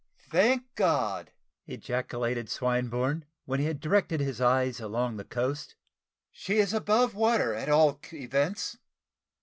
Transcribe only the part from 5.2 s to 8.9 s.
coast; "she is above water, at all events!"